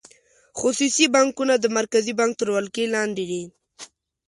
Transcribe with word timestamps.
خصوصي 0.59 1.05
بانکونه 1.15 1.53
د 1.59 1.65
مرکزي 1.77 2.13
بانک 2.19 2.33
تر 2.39 2.47
ولکې 2.55 2.83
لاندې 2.95 3.23
دي. 3.31 3.43